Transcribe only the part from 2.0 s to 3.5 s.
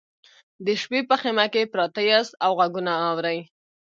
یاست او غږونه اورئ